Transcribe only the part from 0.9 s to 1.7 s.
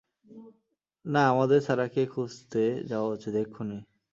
না, আমাদের